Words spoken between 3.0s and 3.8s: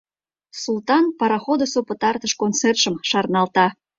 шарналта.